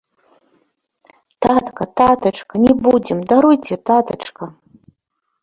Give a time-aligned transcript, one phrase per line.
[1.47, 4.45] Татка, татачка, не будзем, даруйце, татачка.